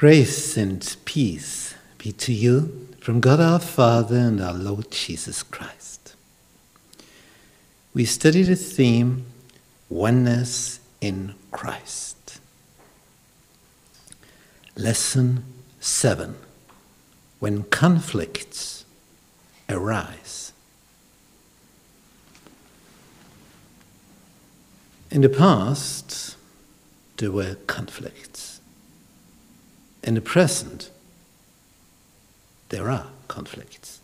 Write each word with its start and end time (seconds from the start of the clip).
Grace 0.00 0.56
and 0.56 0.96
peace 1.04 1.74
be 1.98 2.10
to 2.10 2.32
you 2.32 2.88
from 3.00 3.20
God 3.20 3.38
our 3.38 3.58
Father 3.58 4.16
and 4.16 4.40
our 4.40 4.54
Lord 4.54 4.90
Jesus 4.90 5.42
Christ. 5.42 6.16
We 7.92 8.06
study 8.06 8.42
the 8.42 8.56
theme 8.56 9.26
Oneness 9.90 10.80
in 11.02 11.34
Christ. 11.50 12.40
Lesson 14.74 15.44
7 15.80 16.34
When 17.38 17.64
conflicts 17.64 18.86
arise. 19.68 20.54
In 25.10 25.20
the 25.20 25.28
past, 25.28 26.36
there 27.18 27.30
were 27.30 27.56
conflicts. 27.66 28.49
In 30.02 30.14
the 30.14 30.20
present, 30.20 30.90
there 32.70 32.90
are 32.90 33.06
conflicts. 33.28 34.00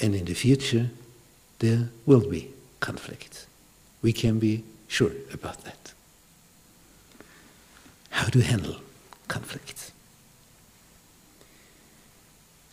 And 0.00 0.14
in 0.14 0.24
the 0.24 0.34
future, 0.34 0.90
there 1.58 1.90
will 2.06 2.28
be 2.28 2.50
conflicts. 2.80 3.46
We 4.00 4.12
can 4.12 4.38
be 4.38 4.64
sure 4.86 5.12
about 5.32 5.64
that. 5.64 5.92
How 8.10 8.28
to 8.28 8.40
handle 8.40 8.76
conflicts. 9.26 9.92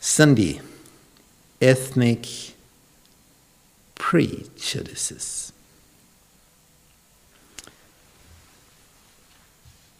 Sunday, 0.00 0.60
ethnic 1.60 2.26
prejudices. 3.96 5.52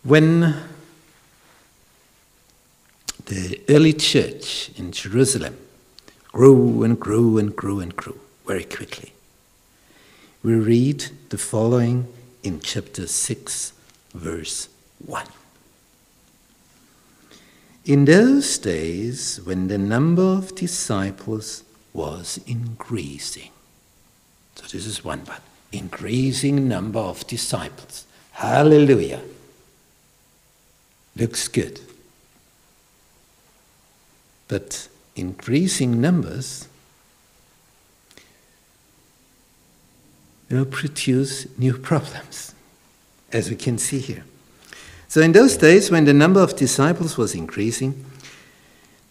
When 0.03 0.55
early 3.69 3.93
church 3.93 4.71
in 4.77 4.93
Jerusalem 4.93 5.57
grew 6.33 6.83
and 6.83 6.99
grew 6.99 7.39
and 7.39 7.55
grew 7.55 7.81
and 7.81 7.95
grew 7.95 8.19
very 8.47 8.65
quickly, 8.65 9.13
we 10.43 10.55
read 10.55 11.07
the 11.31 11.39
following 11.39 12.07
in 12.43 12.61
chapter 12.61 13.07
6, 13.07 13.73
verse 14.15 14.69
1. 15.05 15.27
In 17.87 18.05
those 18.05 18.59
days, 18.59 19.41
when 19.45 19.69
the 19.69 19.79
number 19.79 20.23
of 20.23 20.55
disciples 20.55 21.65
was 21.93 22.39
increasing, 22.47 23.51
so 24.55 24.63
this 24.65 24.87
is 24.87 25.05
one 25.05 25.23
but 25.25 25.41
increasing 25.73 26.69
number 26.69 26.99
of 26.99 27.27
disciples. 27.27 28.07
Hallelujah. 28.33 29.23
Looks 31.17 31.49
good. 31.49 31.81
But 34.49 34.89
increasing 35.15 36.01
numbers 36.01 36.69
will 40.51 40.65
produce 40.65 41.47
new 41.59 41.77
problems, 41.77 42.55
as 43.33 43.51
we 43.51 43.57
can 43.57 43.79
see 43.79 43.99
here. 43.99 44.25
So, 45.09 45.21
in 45.21 45.33
those 45.33 45.57
days, 45.57 45.91
when 45.91 46.05
the 46.05 46.13
number 46.13 46.41
of 46.41 46.57
disciples 46.57 47.17
was 47.17 47.35
increasing, 47.35 48.05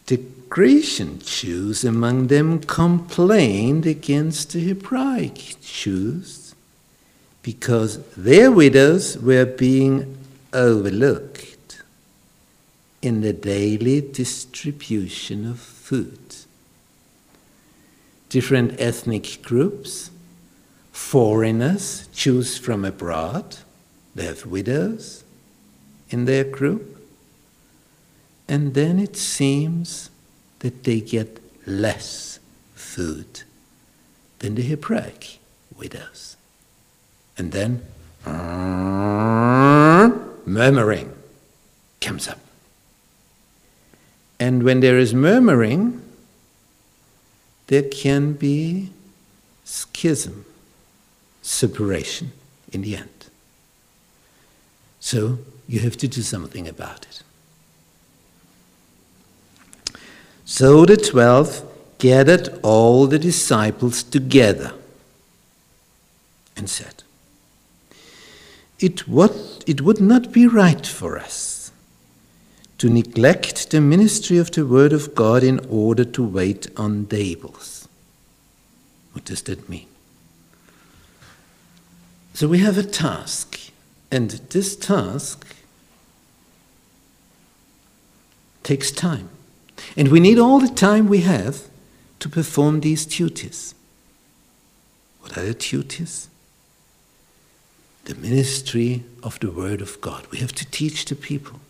the 0.08 0.18
Grecian 0.50 1.20
Jews 1.20 1.84
among 1.84 2.28
them 2.28 2.60
complained 2.60 3.86
against 3.86 4.54
the 4.54 4.60
Hebraic 4.62 5.56
Jews 5.62 6.54
because 7.42 8.00
their 8.16 8.52
widows 8.52 9.18
were 9.18 9.46
being 9.46 10.18
overlooked 10.54 11.55
in 13.06 13.22
the 13.22 13.34
daily 13.34 14.02
distribution 14.02 15.46
of 15.46 15.60
food. 15.60 16.36
Different 18.30 18.80
ethnic 18.82 19.42
groups, 19.44 20.10
foreigners, 20.92 22.08
Jews 22.08 22.58
from 22.58 22.84
abroad, 22.84 23.58
they 24.16 24.26
have 24.26 24.46
widows 24.46 25.24
in 26.10 26.26
their 26.26 26.44
group, 26.44 26.98
and 28.48 28.74
then 28.74 29.00
it 29.00 29.16
seems 29.16 30.10
that 30.60 30.84
they 30.84 31.02
get 31.02 31.40
less 31.68 32.40
food 32.74 33.42
than 34.40 34.56
the 34.56 34.64
Hebraic 34.64 35.40
widows. 35.78 36.38
And 37.38 37.52
then 37.52 37.82
murmuring 40.46 41.14
comes 42.02 42.28
up. 42.28 42.45
And 44.46 44.62
when 44.62 44.80
there 44.80 45.00
is 45.00 45.12
murmuring, 45.12 46.04
there 47.66 47.82
can 47.82 48.34
be 48.34 48.92
schism, 49.64 50.46
separation 51.42 52.32
in 52.72 52.84
the 52.84 52.96
end. 52.96 53.26
So 55.00 55.40
you 55.68 55.80
have 55.80 55.98
to 55.98 56.08
do 56.08 56.22
something 56.22 56.68
about 56.68 57.08
it. 57.08 57.24
So 60.46 60.86
the 60.86 60.98
twelve 60.98 61.64
gathered 61.98 62.60
all 62.62 63.08
the 63.08 63.18
disciples 63.18 64.04
together 64.04 64.74
and 66.56 66.70
said, 66.70 67.02
it 68.78 69.06
it 69.66 69.82
would 69.82 70.02
not 70.02 70.32
be 70.32 70.46
right 70.46 70.86
for 70.86 71.18
us 71.18 71.55
to 72.78 72.90
neglect 72.90 73.72
the 73.72 73.80
ministry 73.80 74.38
of 74.38 74.52
the 74.52 74.66
Word 74.66 74.94
of 74.94 75.16
God 75.16 75.44
in 75.44 75.60
order 75.70 76.04
to 76.04 76.24
wait 76.24 76.68
on 76.76 77.06
tables. 77.06 77.88
What 79.14 79.26
does 79.26 79.42
that 79.44 79.70
mean? 79.70 79.88
So 82.34 82.50
we 82.50 82.60
have 82.60 82.78
a 82.78 82.84
task, 82.84 83.58
and 84.12 84.30
this 84.30 84.76
task 84.76 85.46
takes 88.64 88.92
time. 88.92 89.30
And 89.96 90.10
we 90.10 90.20
need 90.20 90.38
all 90.38 90.60
the 90.60 90.74
time 90.74 91.08
we 91.08 91.22
have 91.22 91.70
to 92.20 92.28
perform 92.28 92.82
these 92.82 93.06
duties. 93.06 93.74
What 95.22 95.38
are 95.38 95.46
the 95.46 95.54
duties? 95.54 96.28
The 98.04 98.16
ministry 98.16 99.04
of 99.24 99.40
the 99.40 99.52
Word 99.52 99.82
of 99.82 100.02
God. 100.02 100.28
We 100.32 100.40
have 100.40 100.54
to 100.54 100.66
teach 100.70 101.06
the 101.06 101.16
people. 101.16 101.62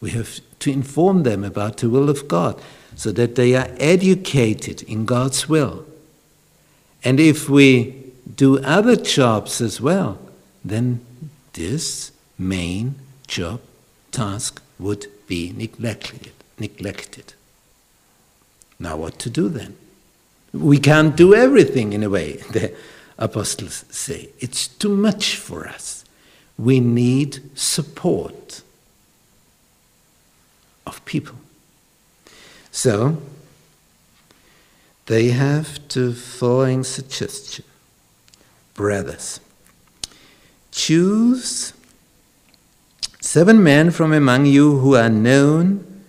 We 0.00 0.10
have 0.10 0.40
to 0.60 0.70
inform 0.70 1.22
them 1.22 1.44
about 1.44 1.78
the 1.78 1.90
will 1.90 2.08
of 2.08 2.28
God 2.28 2.60
so 2.94 3.12
that 3.12 3.34
they 3.34 3.54
are 3.54 3.68
educated 3.78 4.82
in 4.82 5.04
God's 5.04 5.48
will. 5.48 5.86
And 7.04 7.20
if 7.20 7.48
we 7.48 8.12
do 8.34 8.58
other 8.60 8.96
jobs 8.96 9.60
as 9.60 9.80
well, 9.80 10.18
then 10.64 11.04
this 11.52 12.12
main 12.38 12.96
job, 13.26 13.60
task, 14.10 14.62
would 14.78 15.06
be 15.26 15.52
neglected. 15.56 16.32
neglected. 16.58 17.34
Now, 18.78 18.96
what 18.96 19.18
to 19.20 19.30
do 19.30 19.48
then? 19.48 19.76
We 20.52 20.78
can't 20.78 21.16
do 21.16 21.34
everything 21.34 21.92
in 21.92 22.02
a 22.02 22.10
way, 22.10 22.32
the 22.52 22.74
apostles 23.18 23.84
say. 23.90 24.30
It's 24.40 24.68
too 24.68 24.94
much 24.94 25.36
for 25.36 25.66
us. 25.68 26.04
We 26.56 26.80
need 26.80 27.56
support 27.56 28.62
of 30.88 31.04
people. 31.04 31.36
So, 32.72 33.18
they 35.06 35.28
have 35.28 35.88
the 35.88 36.12
following 36.12 36.84
suggestion 36.84 37.64
Brothers, 38.74 39.40
choose 40.70 41.72
seven 43.20 43.62
men 43.62 43.90
from 43.90 44.12
among 44.12 44.46
you 44.46 44.78
who 44.78 44.94
are 44.94 45.08
known 45.08 46.04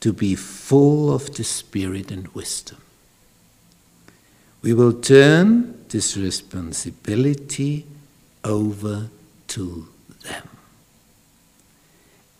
to 0.00 0.12
be 0.12 0.36
full 0.36 1.12
of 1.12 1.34
the 1.34 1.42
Spirit 1.42 2.12
and 2.12 2.28
wisdom. 2.28 2.78
We 4.62 4.72
will 4.74 4.92
turn 4.92 5.84
this 5.88 6.16
responsibility 6.16 7.86
over 8.44 9.08
to 9.48 9.88
them 10.22 10.57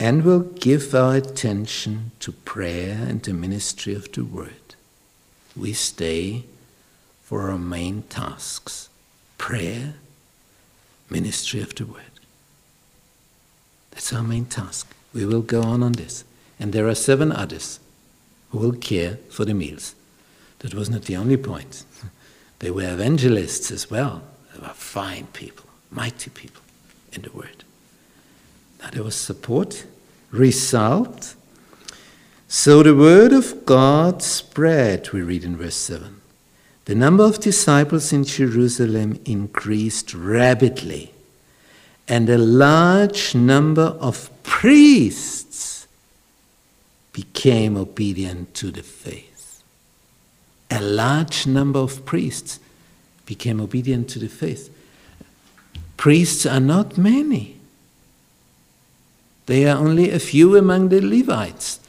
and 0.08 0.25
will 0.25 0.40
give 0.40 0.94
our 0.94 1.16
attention 1.16 2.12
to 2.19 2.32
prayer 2.32 2.96
and 3.06 3.22
the 3.25 3.34
ministry 3.34 3.94
of 3.94 4.10
the 4.12 4.25
Word. 4.25 4.75
We 5.55 5.75
stay 5.75 6.44
for 7.25 7.50
our 7.50 7.58
main 7.58 8.05
tasks 8.05 8.88
prayer, 9.37 9.96
ministry 11.10 11.60
of 11.60 11.75
the 11.75 11.84
Word. 11.84 12.20
That's 13.90 14.10
our 14.14 14.22
main 14.22 14.46
task. 14.46 14.90
We 15.12 15.26
will 15.26 15.43
go 15.43 15.60
on 15.60 15.82
on 15.82 15.93
this. 15.93 16.25
And 16.58 16.72
there 16.72 16.88
are 16.88 16.94
seven 16.94 17.31
others 17.31 17.78
who 18.49 18.60
will 18.60 18.72
care 18.72 19.19
for 19.28 19.44
the 19.44 19.52
meals. 19.52 19.94
That 20.60 20.72
was 20.72 20.88
not 20.88 21.02
the 21.02 21.16
only 21.16 21.37
point. 21.37 21.84
They 22.60 22.70
were 22.70 22.94
evangelists 22.94 23.70
as 23.70 23.90
well. 23.90 24.22
They 24.55 24.60
were 24.60 24.75
fine 24.75 25.26
people, 25.34 25.66
mighty 25.90 26.31
people 26.31 26.62
in 27.12 27.20
the 27.22 27.31
Word. 27.31 27.62
Now 28.81 28.88
there 28.90 29.05
was 29.05 29.14
support. 29.14 29.84
Result 30.31 31.35
So 32.47 32.83
the 32.83 32.95
word 32.95 33.33
of 33.33 33.67
God 33.67 34.23
spread, 34.23 35.11
we 35.13 35.21
read 35.21 35.45
in 35.45 35.57
verse 35.57 35.77
7. 35.77 36.21
The 36.87 36.95
number 36.95 37.25
of 37.25 37.41
disciples 37.41 38.13
in 38.15 38.25
Jerusalem 38.25 39.21
increased 39.27 40.15
rapidly, 40.15 41.13
and 42.09 42.31
a 42.31 42.39
large 42.39 43.35
number 43.35 43.97
of 44.01 44.31
priests 44.43 45.87
became 47.13 47.77
obedient 47.77 48.55
to 48.55 48.71
the 48.71 48.83
faith. 48.83 49.63
A 50.71 50.81
large 50.81 51.47
number 51.47 51.81
of 51.81 52.07
priests 52.07 52.59
became 53.27 53.61
obedient 53.61 54.09
to 54.11 54.19
the 54.19 54.29
faith. 54.29 54.75
Priests 55.99 56.47
are 56.47 56.61
not 56.61 56.97
many. 56.97 57.57
They 59.49 59.67
are 59.67 59.79
only 59.79 60.11
a 60.11 60.19
few 60.19 60.56
among 60.59 60.91
the 60.91 61.00
Levites. 61.00 61.81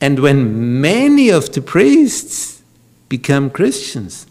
And 0.00 0.18
when 0.20 0.80
many 0.80 1.28
of 1.28 1.52
the 1.52 1.60
priests 1.60 2.62
become 3.10 3.50
Christians, 3.50 4.26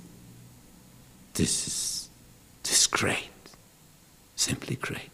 this 1.35 1.67
is, 1.67 2.09
this 2.63 2.81
is 2.81 2.87
great, 2.87 3.29
simply 4.35 4.75
great. 4.75 5.11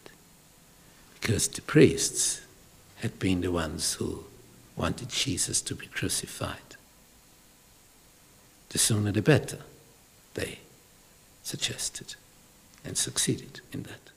Because 1.19 1.50
the 1.50 1.62
priests 1.63 2.39
had 3.01 3.19
been 3.19 3.41
the 3.41 3.51
ones 3.51 3.95
who 3.95 4.23
wanted 4.77 5.09
Jesus 5.09 5.59
to 5.63 5.75
be 5.75 5.88
crucified. 5.88 6.77
The 8.69 8.77
sooner 8.77 9.12
the 9.12 9.21
better, 9.21 9.59
they 10.35 10.59
suggested 11.44 12.15
and 12.85 12.97
succeeded 12.97 13.59
in 13.73 13.83
that. 13.83 14.16